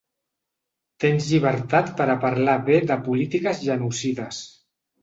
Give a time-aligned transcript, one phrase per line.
[1.05, 4.43] Tens llibertat per a parlar bé de polítiques genocides.